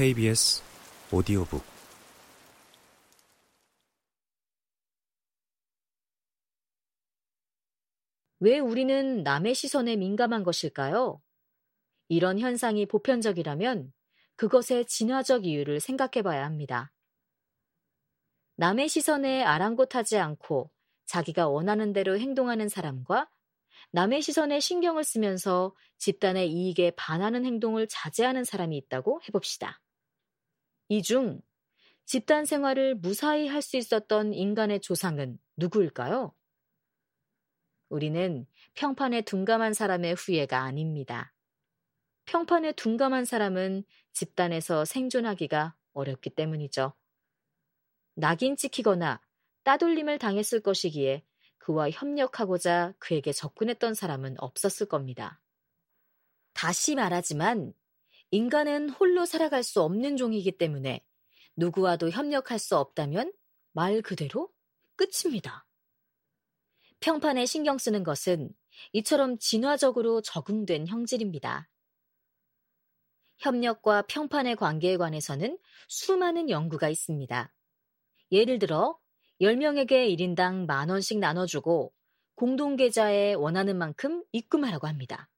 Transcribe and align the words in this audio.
KBS 0.00 0.62
오디오북 1.12 1.62
왜 8.38 8.58
우리는 8.60 9.22
남의 9.22 9.54
시선에 9.54 9.96
민감한 9.96 10.42
것일까요? 10.42 11.20
이런 12.08 12.38
현상이 12.38 12.86
보편적이라면 12.86 13.92
그것의 14.36 14.86
진화적 14.86 15.44
이유를 15.44 15.80
생각해 15.80 16.22
봐야 16.22 16.46
합니다. 16.46 16.94
남의 18.56 18.88
시선에 18.88 19.44
아랑곳하지 19.44 20.16
않고 20.16 20.70
자기가 21.04 21.48
원하는 21.48 21.92
대로 21.92 22.18
행동하는 22.18 22.70
사람과 22.70 23.28
남의 23.90 24.22
시선에 24.22 24.60
신경을 24.60 25.04
쓰면서 25.04 25.76
집단의 25.98 26.50
이익에 26.50 26.92
반하는 26.92 27.44
행동을 27.44 27.86
자제하는 27.86 28.44
사람이 28.44 28.78
있다고 28.78 29.20
해봅시다. 29.28 29.78
이 30.90 31.02
중 31.02 31.40
집단 32.04 32.44
생활을 32.44 32.96
무사히 32.96 33.46
할 33.46 33.62
수 33.62 33.76
있었던 33.76 34.34
인간의 34.34 34.80
조상은 34.80 35.38
누구일까요? 35.56 36.34
우리는 37.88 38.46
평판에 38.74 39.22
둔감한 39.22 39.72
사람의 39.74 40.14
후예가 40.14 40.60
아닙니다. 40.62 41.32
평판에 42.24 42.72
둔감한 42.72 43.24
사람은 43.24 43.84
집단에서 44.12 44.84
생존하기가 44.84 45.76
어렵기 45.92 46.30
때문이죠. 46.30 46.92
낙인 48.14 48.56
찍히거나 48.56 49.20
따돌림을 49.62 50.18
당했을 50.18 50.60
것이기에 50.60 51.24
그와 51.58 51.90
협력하고자 51.90 52.94
그에게 52.98 53.32
접근했던 53.32 53.94
사람은 53.94 54.36
없었을 54.38 54.86
겁니다. 54.88 55.40
다시 56.52 56.94
말하지만 56.96 57.72
인간은 58.32 58.90
홀로 58.90 59.26
살아갈 59.26 59.62
수 59.62 59.82
없는 59.82 60.16
종이기 60.16 60.52
때문에 60.56 61.04
누구와도 61.56 62.10
협력할 62.10 62.58
수 62.58 62.76
없다면 62.76 63.32
말 63.72 64.02
그대로 64.02 64.50
끝입니다. 64.96 65.66
평판에 67.00 67.46
신경 67.46 67.78
쓰는 67.78 68.04
것은 68.04 68.50
이처럼 68.92 69.38
진화적으로 69.38 70.20
적응된 70.20 70.86
형질입니다. 70.86 71.68
협력과 73.38 74.02
평판의 74.02 74.56
관계에 74.56 74.96
관해서는 74.96 75.58
수많은 75.88 76.50
연구가 76.50 76.88
있습니다. 76.88 77.52
예를 78.30 78.58
들어 78.58 78.98
10명에게 79.40 80.14
1인당 80.14 80.66
만 80.66 80.90
원씩 80.90 81.18
나눠주고 81.18 81.92
공동계좌에 82.34 83.34
원하는 83.34 83.76
만큼 83.76 84.22
입금하라고 84.32 84.86
합니다. 84.86 85.28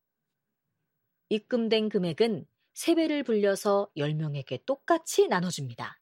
입금된 1.29 1.89
금액은 1.89 2.47
3배를 2.75 3.25
불려서 3.25 3.91
10명에게 3.97 4.65
똑같이 4.65 5.28
나눠줍니다. 5.28 6.01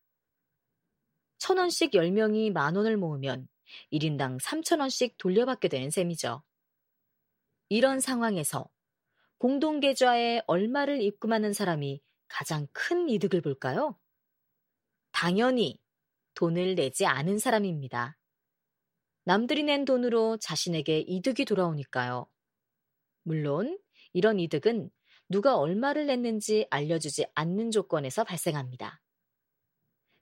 천원씩 1.38 1.92
10명이 1.92 2.52
만 2.52 2.76
원을 2.76 2.96
모으면 2.96 3.48
1인당 3.92 4.40
3천원씩 4.40 5.14
돌려받게 5.18 5.68
되는 5.68 5.90
셈이죠. 5.90 6.42
이런 7.68 8.00
상황에서 8.00 8.68
공동계좌에 9.38 10.42
얼마를 10.46 11.00
입금하는 11.00 11.52
사람이 11.52 12.02
가장 12.28 12.66
큰 12.72 13.08
이득을 13.08 13.40
볼까요? 13.40 13.98
당연히 15.12 15.80
돈을 16.34 16.74
내지 16.74 17.06
않은 17.06 17.38
사람입니다. 17.38 18.18
남들이 19.24 19.62
낸 19.62 19.84
돈으로 19.84 20.36
자신에게 20.38 21.00
이득이 21.00 21.44
돌아오니까요. 21.44 22.26
물론 23.22 23.78
이런 24.12 24.40
이득은 24.40 24.90
누가 25.30 25.56
얼마를 25.56 26.06
냈는지 26.06 26.66
알려주지 26.70 27.24
않는 27.34 27.70
조건에서 27.70 28.24
발생합니다. 28.24 29.00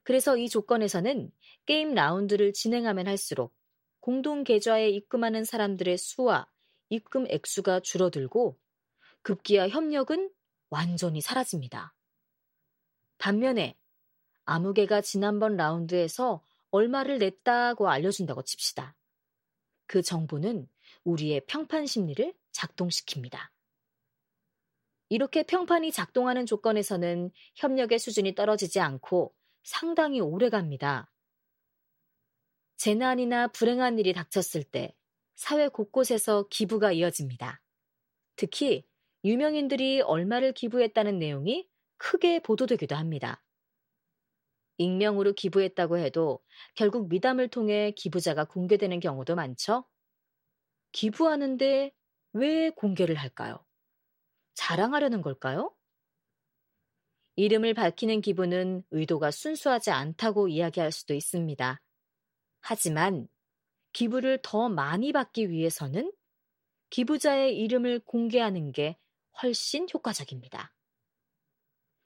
그래서 0.03 0.37
이 0.37 0.47
조건에서는 0.47 1.31
게임 1.65 1.95
라운드를 1.95 2.53
진행하면 2.53 3.07
할수록 3.07 3.55
공동 3.99 4.43
계좌에 4.43 4.89
입금하는 4.89 5.43
사람들의 5.43 5.97
수와 5.97 6.47
입금 6.89 7.25
액수가 7.27 7.79
줄어들고 7.79 8.59
급기야 9.23 9.69
협력은 9.69 10.31
완전히 10.69 11.21
사라집니다. 11.21 11.95
반면에 13.17 13.77
아무개가 14.45 15.01
지난번 15.01 15.57
라운드에서 15.57 16.43
얼마를 16.69 17.17
냈다고 17.17 17.89
알려준다고 17.89 18.43
칩시다. 18.43 18.95
그 19.87 20.03
정보는 20.03 20.69
우리의 21.03 21.47
평판 21.47 21.87
심리를 21.87 22.31
작동시킵니다. 22.51 23.49
이렇게 25.09 25.43
평판이 25.43 25.91
작동하는 25.91 26.45
조건에서는 26.45 27.31
협력의 27.55 27.99
수준이 27.99 28.35
떨어지지 28.35 28.79
않고 28.79 29.33
상당히 29.63 30.21
오래 30.21 30.49
갑니다. 30.49 31.11
재난이나 32.77 33.47
불행한 33.49 33.99
일이 33.99 34.13
닥쳤을 34.13 34.63
때 34.63 34.95
사회 35.35 35.67
곳곳에서 35.67 36.47
기부가 36.49 36.91
이어집니다. 36.91 37.61
특히 38.35 38.85
유명인들이 39.23 40.01
얼마를 40.01 40.53
기부했다는 40.53 41.19
내용이 41.19 41.67
크게 41.97 42.39
보도되기도 42.39 42.95
합니다. 42.95 43.43
익명으로 44.77 45.33
기부했다고 45.33 45.97
해도 45.97 46.39
결국 46.75 47.09
미담을 47.09 47.49
통해 47.49 47.91
기부자가 47.91 48.45
공개되는 48.45 48.99
경우도 49.01 49.35
많죠? 49.35 49.85
기부하는데 50.91 51.91
왜 52.33 52.69
공개를 52.69 53.15
할까요? 53.15 53.65
자랑하려는 54.59 55.21
걸까요? 55.21 55.73
이름을 57.37 57.73
밝히는 57.73 58.19
기부는 58.19 58.83
의도가 58.91 59.31
순수하지 59.31 59.89
않다고 59.91 60.49
이야기할 60.49 60.91
수도 60.91 61.13
있습니다. 61.13 61.81
하지만 62.59 63.29
기부를 63.93 64.39
더 64.43 64.67
많이 64.67 65.13
받기 65.13 65.49
위해서는 65.49 66.11
기부자의 66.89 67.57
이름을 67.57 68.01
공개하는 68.01 68.73
게 68.73 68.97
훨씬 69.41 69.87
효과적입니다. 69.93 70.73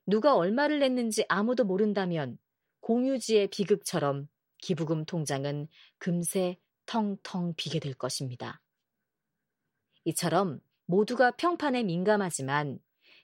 누가 0.05 0.35
얼마를 0.35 0.77
냈는지 0.77 1.25
아무도 1.29 1.63
모른다면 1.63 2.37
공유지의 2.81 3.47
비극처럼 3.47 4.29
기부금 4.59 5.05
통장은 5.05 5.69
금세 5.97 6.59
텅텅 6.85 7.55
비게 7.55 7.79
될 7.79 7.95
것입니다. 7.95 8.61
이처럼 10.05 10.61
모두가 10.85 11.31
평판에 11.31 11.83
민감하지만 11.83 12.79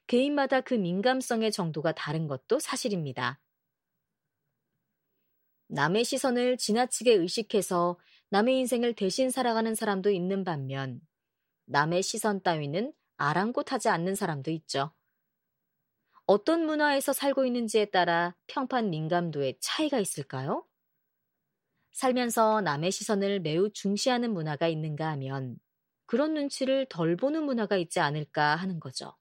개인마다 0.08 0.62
그 0.62 0.74
민감성의 0.74 1.52
정도가 1.52 1.92
다른 1.92 2.28
것도 2.28 2.60
사실입니다. 2.60 3.40
남의 5.68 6.04
시선을 6.04 6.58
지나치게 6.58 7.14
의식해서 7.14 8.00
남의 8.30 8.58
인생을 8.60 8.94
대신 8.94 9.30
살아가는 9.30 9.76
사람도 9.76 10.10
있는 10.10 10.44
반면 10.44 11.00
남의 11.66 12.02
시선 12.02 12.42
따위는 12.42 12.94
아랑곳하지 13.18 13.90
않는 13.90 14.16
사람도 14.16 14.50
있죠. 14.52 14.92
어떤 16.26 16.66
문화에서 16.66 17.14
살고 17.14 17.46
있는지에 17.46 17.86
따라 17.86 18.36
평판 18.48 18.90
민감도에 18.90 19.58
차이가 19.60 20.00
있을까요? 20.00 20.66
살면서 21.92 22.62
남의 22.62 22.92
시선을 22.92 23.42
매우 23.42 23.70
중시하는 23.72 24.34
문화가 24.34 24.68
있는가 24.68 25.10
하면 25.12 25.58
그런 26.10 26.34
눈치를 26.34 26.88
덜 26.90 27.16
보는 27.16 27.44
문화가 27.46 27.78
있지 27.78 28.00
않을까 28.02 28.56
하는 28.58 28.80
거죠. 28.82 29.14